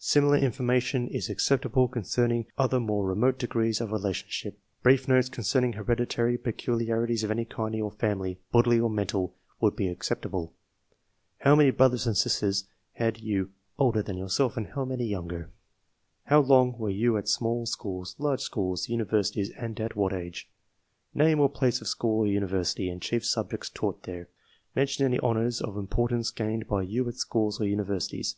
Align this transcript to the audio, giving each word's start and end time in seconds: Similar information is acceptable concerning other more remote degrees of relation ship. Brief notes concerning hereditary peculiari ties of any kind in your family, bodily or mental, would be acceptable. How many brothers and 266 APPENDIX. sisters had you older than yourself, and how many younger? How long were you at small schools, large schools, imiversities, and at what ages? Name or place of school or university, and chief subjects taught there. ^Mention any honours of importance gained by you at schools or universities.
Similar 0.00 0.38
information 0.38 1.06
is 1.06 1.30
acceptable 1.30 1.86
concerning 1.86 2.46
other 2.58 2.80
more 2.80 3.06
remote 3.06 3.38
degrees 3.38 3.80
of 3.80 3.92
relation 3.92 4.26
ship. 4.28 4.58
Brief 4.82 5.06
notes 5.06 5.28
concerning 5.28 5.74
hereditary 5.74 6.36
peculiari 6.36 7.06
ties 7.06 7.22
of 7.22 7.30
any 7.30 7.44
kind 7.44 7.72
in 7.72 7.78
your 7.78 7.92
family, 7.92 8.40
bodily 8.50 8.80
or 8.80 8.90
mental, 8.90 9.36
would 9.60 9.76
be 9.76 9.86
acceptable. 9.86 10.54
How 11.38 11.54
many 11.54 11.70
brothers 11.70 12.04
and 12.04 12.16
266 12.16 12.68
APPENDIX. 12.68 12.68
sisters 12.68 12.98
had 12.98 13.24
you 13.24 13.50
older 13.78 14.02
than 14.02 14.18
yourself, 14.18 14.56
and 14.56 14.66
how 14.66 14.84
many 14.84 15.06
younger? 15.06 15.52
How 16.24 16.40
long 16.40 16.76
were 16.76 16.90
you 16.90 17.16
at 17.16 17.28
small 17.28 17.64
schools, 17.64 18.16
large 18.18 18.40
schools, 18.40 18.88
imiversities, 18.88 19.52
and 19.56 19.78
at 19.78 19.94
what 19.94 20.12
ages? 20.12 20.46
Name 21.14 21.38
or 21.38 21.48
place 21.48 21.80
of 21.80 21.86
school 21.86 22.24
or 22.24 22.26
university, 22.26 22.88
and 22.90 23.00
chief 23.00 23.24
subjects 23.24 23.70
taught 23.70 24.02
there. 24.02 24.26
^Mention 24.76 25.02
any 25.04 25.20
honours 25.20 25.60
of 25.60 25.76
importance 25.76 26.32
gained 26.32 26.66
by 26.66 26.82
you 26.82 27.06
at 27.08 27.14
schools 27.14 27.60
or 27.60 27.68
universities. 27.68 28.34